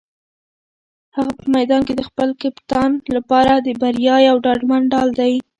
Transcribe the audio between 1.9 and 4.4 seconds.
د خپل کپتان لپاره د بریا یو